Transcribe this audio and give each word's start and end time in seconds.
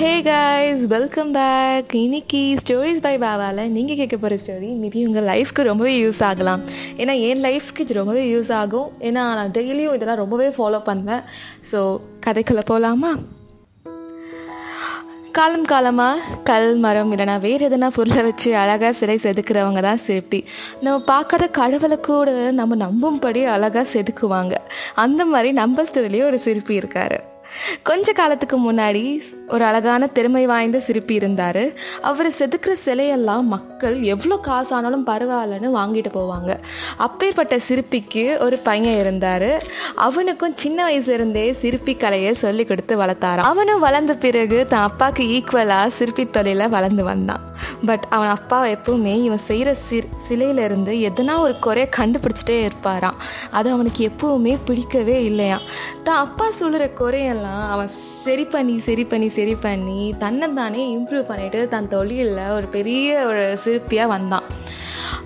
ஹே 0.00 0.12
guys 0.26 0.82
welcome 0.92 1.32
back 1.36 1.90
இன்னைக்கு 2.02 2.38
stories 2.60 3.02
by 3.06 3.12
பாபாவில் 3.24 3.72
நீங்கள் 3.74 3.98
கேட்க 3.98 4.16
போகிற 4.16 4.36
ஸ்டோரி 4.42 4.68
மேபி 4.82 5.00
உங்கள் 5.06 5.26
லைஃப்க்கு 5.30 5.66
ரொம்பவே 5.68 5.92
யூஸ் 6.02 6.20
ஆகலாம். 6.28 6.62
ஏன்னா 7.00 7.14
என் 7.28 7.42
லைஃப்க்கு 7.46 7.84
இது 7.84 7.96
ரொம்பவே 7.98 8.22
யூஸ் 8.34 8.50
ஆகும். 8.60 8.86
ஏன்னா 9.08 9.22
நான் 9.38 9.52
டெய்லியும் 9.56 9.96
இதெல்லாம் 9.96 10.20
ரொம்பவே 10.22 10.46
ஃபாலோ 10.58 10.78
பண்ணுவேன். 10.86 11.24
ஸோ 11.70 11.80
கதைக்குள்ளே 12.26 12.64
போகலாமா 12.70 13.10
காலம் 15.38 15.68
காலமாக 15.72 16.38
கல் 16.50 16.72
மரம் 16.84 17.12
இல்லைனா 17.16 17.36
வேறு 17.46 17.68
எதனா 17.68 17.90
பொருளை 17.98 18.22
வச்சு 18.28 18.50
அழகாக 18.62 18.92
சிலை 19.00 19.16
செதுக்கிறவங்க 19.26 19.82
தான் 19.88 20.04
சிற்பி 20.06 20.40
நம்ம 20.84 20.96
பார்க்காத 21.12 21.48
கடவுளை 21.60 21.98
கூட 22.08 22.38
நம்ம 22.60 22.78
நம்பும்படி 22.86 23.42
அழகாக 23.56 23.84
செதுக்குவாங்க. 23.94 24.54
அந்த 25.04 25.24
மாதிரி 25.34 25.52
நம்ம 25.60 25.84
ஸ்டோரிலேயே 25.90 26.24
ஒரு 26.30 26.40
சிற்பி 26.46 26.74
இருக்கார். 26.74 27.18
கொஞ்ச 27.82 28.12
காலத்துக்கு 28.12 28.72
முன்னாடி 28.72 29.20
ஒரு 29.48 29.64
அழகான 29.64 30.06
திறமை 30.06 30.46
வாய்ந்த 30.46 30.80
சிற்பி 30.80 31.14
இருந்தார். 31.14 31.72
அவர் 32.00 32.26
செதுக்கிற 32.26 32.74
சிலையெல்லாம் 32.84 33.42
மக்கள் 33.42 34.02
எவ்வளோ 34.02 34.36
காசு 34.36 34.74
ஆனாலும் 34.74 35.06
பரவாயில்லன்னு 35.06 35.76
வாங்கிட்டு 35.78 36.10
போவாங்க. 36.14 36.58
அப்பேற்பட்ட 36.96 37.58
சிற்பிக்கு 37.58 38.38
ஒரு 38.38 38.56
பையன் 38.56 38.98
இருந்தார். 38.98 39.62
அவனுக்கும் 39.94 40.56
சின்ன 40.56 40.88
வயசுலேருந்தே 40.88 41.50
சிற்பி 41.50 41.94
கலையை 41.94 42.34
சொல்லி 42.34 42.64
கொடுத்து 42.64 42.98
வளர்த்தாராம். 42.98 43.48
அவனும் 43.52 43.80
வளர்ந்த 43.80 44.14
பிறகு 44.14 44.66
தன் 44.68 44.80
அப்பாவுக்கு 44.80 45.22
ஈக்குவலாக 45.22 45.86
சிற்பி 45.86 46.30
தொழிலை 46.30 46.68
வளர்ந்து 46.68 47.04
வந்தான். 47.04 47.49
பட் 47.86 48.06
அவன் 48.10 48.28
அப்பா 48.28 48.64
எப்பவுமே 48.64 49.14
இவன் 49.22 49.38
செய்கிற 49.38 49.74
சிற் 49.74 50.08
சிலையிலேருந்து 50.28 50.92
எதனா 51.08 51.38
ஒரு 51.38 51.58
குறைய 51.58 51.88
கண்டுபிடிச்சிட்டே 51.96 52.68
இருப்பாராம். 52.68 53.18
அது 53.50 53.70
அவனுக்கு 53.70 54.10
எப்பவுமே 54.10 54.58
பிடிக்கவே 54.64 55.22
இல்லையாம். 55.22 55.60
தான் 56.04 56.22
அப்பா 56.26 56.50
சொல்கிற 56.50 56.90
குறையெல்லாம் 57.00 57.68
அவன் 57.68 57.90
சரி 58.24 58.44
பண்ணி 58.44 58.78
சரி 58.78 59.04
பண்ணி 59.04 59.28
சரி 59.28 59.54
பண்ணி 59.54 60.14
தன்னை 60.18 60.52
தானே 60.52 60.96
இம்ப்ரூவ் 60.96 61.30
பண்ணிட்டு 61.32 61.68
தன் 61.68 61.88
தொழிலில் 61.88 62.54
ஒரு 62.56 62.66
பெரிய 62.66 63.24
ஒரு 63.26 63.58
சிற்பியாக 63.64 64.06
வந்தான். 64.06 64.59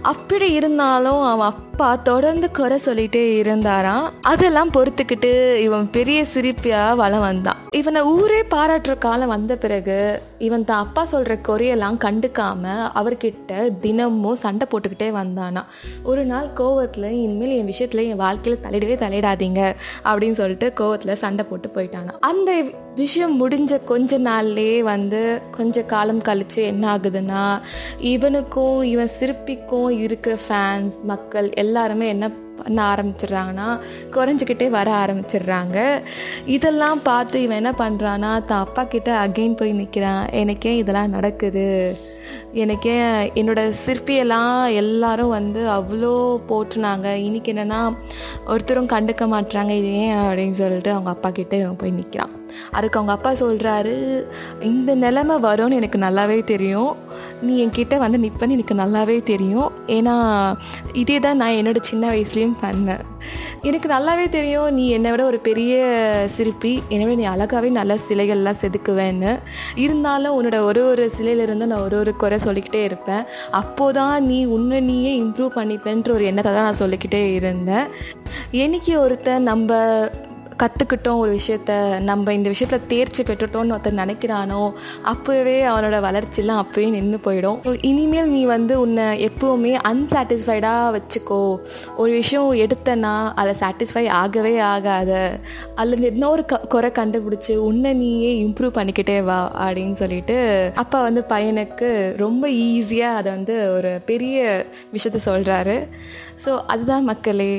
அப்படி 0.05 0.53
இருந்தாலும் 0.53 1.23
அவன் 1.23 1.53
அப்பா 1.53 1.97
தொடர்ந்து 1.97 2.51
குறை 2.51 2.79
சொல்லிட்டே 2.85 3.23
இருந்தாராம். 3.41 4.05
அதெல்லாம் 4.23 4.71
பொறுத்துக்கிட்டு 4.71 5.31
இவன் 5.57 5.87
பெரிய 5.91 6.25
சிரிப்பியாக 6.35 6.97
வளம் 6.97 7.21
வந்தான். 7.21 7.57
இவனை 7.71 8.03
ஊரே 8.03 8.41
பாராட்டுற 8.55 8.99
காலம் 8.99 9.29
வந்த 9.29 9.57
பிறகு 9.57 9.97
இவன் 10.39 10.65
தான் 10.65 10.79
அப்பா 10.79 11.05
சொல்கிற 11.05 11.35
குறையெல்லாம் 11.49 11.99
கண்டுக்காம 12.05 12.75
அவர்கிட்ட 12.95 13.81
தினமும் 13.81 14.37
சண்டை 14.37 14.67
போட்டுக்கிட்டே 14.71 15.11
வந்தானா 15.21 15.63
ஒரு 16.03 16.25
நாள் 16.25 16.49
கோவத்தில் 16.55 17.11
இனிமேல் 17.23 17.57
என் 17.59 17.65
விஷயத்தில் 17.65 18.07
என் 18.07 18.23
வாழ்க்கையில் 18.27 18.63
தலையிடவே 18.63 18.97
தலையிடாதீங்க 19.05 19.63
அப்படின்னு 20.05 20.33
சொல்லிட்டு 20.33 20.73
கோவத்தில் 20.81 21.15
சண்டை 21.15 21.45
போட்டு 21.45 21.71
போயிட்டானா 21.75 22.15
அந்த 22.21 22.51
விஷயம் 22.95 23.35
முடிஞ்ச 23.41 23.85
கொஞ்ச 23.85 24.19
நாள்லேயே 24.19 24.79
வந்து 24.83 25.21
கொஞ்ச 25.51 25.83
காலம் 25.83 26.21
கழித்து 26.21 26.63
என்ன 26.63 26.85
ஆகுதுன்னா 26.95 27.43
இவனுக்கும் 27.99 28.83
இவன் 28.83 29.13
சிற்பிக்கும் 29.19 29.91
இருக்கிற 29.91 30.39
ஃபேன்ஸ் 30.49 30.97
மக்கள் 31.03 31.51
எல்லாருமே 31.55 32.09
என்ன 32.09 32.27
பண்ண 32.59 32.81
ஆரம்பிச்சிடுறாங்கன்னா 32.93 33.69
குறைஞ்சிக்கிட்டே 34.11 34.71
வர 34.71 34.89
ஆரம்பிச்சிடுறாங்க. 34.93 36.03
இதெல்லாம் 36.47 37.01
பார்த்து 37.03 37.43
இவன் 37.43 37.57
என்ன 37.57 37.73
பண்ணுறான்னா 37.79 38.31
தான் 38.47 38.65
அப்பா 38.67 38.85
கிட்ட 38.85 39.13
அகெயின் 39.27 39.57
போய் 39.57 39.73
நிற்கிறான் 39.73 40.31
எனக்கே 40.31 40.77
இதெல்லாம் 40.77 41.11
நடக்குது. 41.11 41.67
எனக்கே 42.53 42.95
என்னோடய 43.41 43.75
சிற்பியெல்லாம் 43.85 44.73
எல்லாரும் 44.75 45.29
வந்து 45.29 45.69
அவ்வளோ 45.69 46.15
போட்டுனாங்க 46.51 47.09
இன்றைக்கி 47.27 47.53
என்னென்னா 47.55 47.83
ஒருத்தரும் 48.47 48.93
கண்டுக்க 48.95 49.27
மாட்டுறாங்க 49.35 49.75
இது 49.83 49.93
ஏன் 50.05 50.17
அப்படின்னு 50.17 50.57
சொல்லிட்டு 50.63 50.91
அவங்க 50.91 51.11
அப்பா 51.11 51.31
கிட்டே 51.31 51.61
போய் 51.83 51.99
நிற்கிறான் 51.99 52.35
அதுக்கு 52.71 52.99
அவங்க 53.01 53.13
அப்பா 53.13 53.33
சொல்கிறாரு 53.45 53.97
இந்த 54.61 54.95
நிலமை 54.95 55.37
வரும்னு 55.49 55.79
எனக்கு 55.81 55.99
நல்லாவே 55.99 56.45
தெரியும். 56.45 56.93
நீ 57.43 57.55
என்கிட்ட 57.65 57.95
வந்து 57.99 58.19
நிற்பன்னு 58.19 58.57
எனக்கு 58.57 58.75
நல்லாவே 58.75 59.17
தெரியும். 59.23 59.71
ஏன்னா 59.87 60.15
இதே 60.93 61.17
தான் 61.19 61.37
நான் 61.37 61.59
என்னோடய 61.61 61.89
சின்ன 61.91 62.05
வயசுலேயும் 62.13 62.61
பண்ணேன். 62.63 63.03
எனக்கு 63.69 63.89
நல்லாவே 63.89 64.29
தெரியும் 64.29 64.71
நீ 64.75 64.85
என்னை 64.89 65.11
விட 65.11 65.23
ஒரு 65.25 65.39
பெரிய 65.39 65.75
சிற்பி. 66.37 66.73
என்னை 66.89 67.05
விட 67.07 67.17
நீ 67.21 67.27
அழகாகவே 67.35 67.69
நல்ல 67.71 67.95
சிலைகள்லாம் 68.09 68.61
செதுக்குவேன்னு. 68.63 69.33
இருந்தாலும் 69.85 70.37
உன்னோட 70.39 70.59
ஒரு 70.69 70.83
ஒரு 70.87 71.11
சிலையிலிருந்தும் 71.19 71.73
நான் 71.73 71.87
ஒரு 71.89 71.99
ஒரு 71.99 72.13
குறை 72.17 72.39
சொல்லிக்கிட்டே 72.39 72.83
இருப்பேன். 72.85 73.25
அப்போதான் 73.61 74.19
நீ 74.31 74.45
உன்னை 74.57 74.81
நீயே 74.81 75.13
இம்ப்ரூவ் 75.23 75.57
பண்ணிப்பேன்ற 75.61 76.11
ஒரு 76.11 76.25
எண்ணத்தை 76.25 76.53
தான் 76.53 76.69
நான் 76.69 76.83
சொல்லிக்கிட்டே 76.83 77.35
இருந்தேன். 77.35 77.87
என்னைக்கு 78.65 78.93
ஒருத்தன் 79.05 79.43
நம்ம 79.43 79.79
கற்றுக்கிட்டோம் 80.63 81.21
ஒரு 81.23 81.31
விஷயத்த 81.39 81.73
நம்ம 82.09 82.33
இந்த 82.39 82.49
விஷயத்தில் 82.53 82.87
தேர்ச்சி 82.93 83.23
பெற்றுட்டோன்னு 83.23 83.75
ஒருத்தர் 83.77 84.01
நினைக்கிறானோ 84.03 84.61
அப்போவே 85.13 85.57
அவனோட 85.71 85.97
வளர்ச்சிலாம் 86.07 86.61
அப்போயே 86.63 86.89
நின்று 86.97 87.19
போயிடும். 87.27 87.59
இனிமேல் 87.91 88.33
நீ 88.35 88.43
வந்து 88.47 88.75
உன்னை 88.81 89.07
எப்போவுமே 89.29 89.73
அன்சாட்டிஸ்ஃபைடாக 89.91 90.93
வச்சுக்கோ. 90.97 91.43
ஒரு 91.97 92.13
விஷயம் 92.21 92.51
எடுத்தனா 92.65 93.15
அதை 93.35 93.55
சாட்டிஸ்ஃபை 93.63 94.05
ஆகவே 94.23 94.55
ஆகாத. 94.73 95.13
அதில் 95.75 96.09
என்ன 96.11 96.29
ஒரு 96.29 96.45
க 96.45 96.61
குறை 96.75 96.91
கண்டுபிடிச்சி 97.01 97.55
உன்னை 97.69 97.93
நீயே 97.95 98.33
இம்ப்ரூவ் 98.47 98.77
பண்ணிக்கிட்டே 98.79 99.19
வா 99.25 99.41
அப்படின்னு 99.65 99.97
சொல்லிட்டு 100.03 100.37
அப்பா 100.83 101.01
வந்து 101.03 101.23
பையனுக்கு 101.33 101.91
ரொம்ப 102.25 102.45
ஈஸியாக 102.67 103.19
அதை 103.21 103.29
வந்து 103.33 103.57
ஒரு 103.77 103.93
பெரிய 104.07 104.39
விஷயத்த 104.95 105.21
சொல்கிறாரு 105.31 105.77
ஸோ 106.45 106.53
அதுதான் 106.67 107.05
மக்களே 107.05 107.51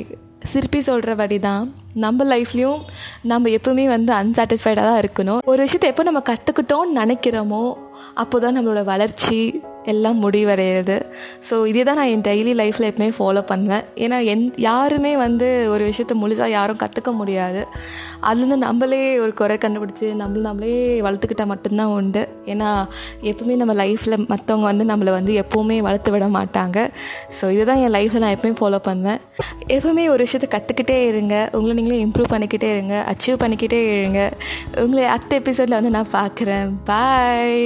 சிற்பி 0.45 0.81
சொல்கிறபடி 0.81 1.39
தான் 1.39 1.63
நம்ம 1.93 2.23
லைஃப்லேயும் 2.23 2.81
நம்ம 3.21 3.49
எப்பவுமே 3.49 3.85
வந்து 3.87 4.13
அன்சாட்டிஸ்ஃபைடாக 4.13 4.85
தான் 4.89 5.01
இருக்கணும். 5.01 5.39
ஒரு 5.45 5.61
விஷயத்தை 5.61 5.89
எப்போ 5.89 6.03
நம்ம 6.03 6.21
கற்றுக்கிட்டோம்னு 6.29 6.99
நினைக்கிறோமோ 7.01 7.63
அப்போ 8.13 8.39
தான் 8.39 8.57
நம்மளோட 8.57 8.83
வளர்ச்சி 8.83 9.39
எல்லாம் 9.91 10.19
முடிவடைகிறது 10.23 10.97
ஸோ 11.47 11.55
இதே 11.71 11.83
தான் 11.87 11.97
நான் 11.99 12.11
என் 12.13 12.25
டெய்லி 12.27 12.53
லைஃப்பில் 12.61 12.87
எப்பவுமே 12.89 13.09
ஃபாலோ 13.17 13.41
பண்ணுவேன். 13.51 13.85
ஏன்னா 14.03 14.17
என் 14.33 14.45
யாருமே 14.65 15.11
வந்து 15.25 15.47
ஒரு 15.73 15.83
விஷயத்த 15.91 16.13
முழுசாக 16.21 16.49
யாரும் 16.57 16.81
கற்றுக்க 16.83 17.11
முடியாது. 17.21 17.61
அதுலேருந்து 18.27 18.57
நம்மளே 18.65 19.01
ஒரு 19.23 19.33
குறை 19.39 19.57
கண்டுபிடிச்சி 19.63 20.07
நம்மள 20.21 20.43
நம்மளே 20.49 20.75
வளர்த்துக்கிட்டால் 21.07 21.51
மட்டும்தான் 21.53 21.93
உண்டு. 21.97 22.23
ஏன்னா 22.53 22.69
எப்பவுமே 23.31 23.55
நம்ம 23.61 23.73
லைஃப்பில் 23.83 24.17
மற்றவங்க 24.33 24.67
வந்து 24.71 24.85
நம்மளை 24.91 25.11
வந்து 25.19 25.33
எப்போவுமே 25.43 25.77
வளர்த்து 25.87 26.13
விட 26.15 26.27
மாட்டாங்க. 26.37 26.77
ஸோ 27.39 27.51
இதுதான் 27.55 27.81
என் 27.85 27.95
லைஃப்பில் 27.97 28.23
நான் 28.25 28.35
எப்பவுமே 28.37 28.57
ஃபாலோ 28.61 28.81
பண்ணுவேன். 28.89 29.21
எப்பவுமே 29.77 30.05
ஒரு 30.15 30.21
விஷயத்தை 30.27 30.49
கற்றுக்கிட்டே 30.55 30.99
இருங்க. 31.07 31.35
உங்களை 31.53 31.75
நீங்களே 31.79 32.03
இம்ப்ரூவ் 32.05 32.33
பண்ணிக்கிட்டே 32.35 32.71
இருங்க. 32.75 32.95
அச்சீவ் 33.13 33.41
பண்ணிக்கிட்டே 33.43 33.81
இருங்க. 33.97 34.21
உங்களை 34.83 35.05
அடுத்த 35.15 35.41
எபிசோடில் 35.41 35.79
வந்து 35.79 35.95
நான் 35.97 36.15
பார்க்குறேன். 36.19 36.71
பாய் 36.91 37.59